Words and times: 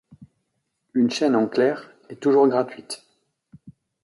Une 0.95 1.11
chaîne 1.11 1.35
en 1.35 1.47
clair 1.47 1.91
est 2.09 2.19
toujours 2.19 2.47
gratuite. 2.47 3.05